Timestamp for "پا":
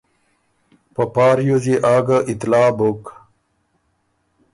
1.13-1.27